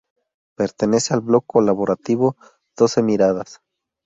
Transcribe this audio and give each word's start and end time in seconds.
Pertenece 0.57 1.13
al 1.13 1.21
blog 1.21 1.45
colaborativo, 1.45 2.35
Doce 2.75 3.03
Miradas. 3.03 3.61